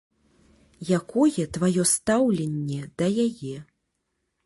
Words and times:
Якое 0.99 1.43
тваё 1.59 1.83
стаўленне 1.93 2.81
да 3.03 3.15
яе? 3.29 3.57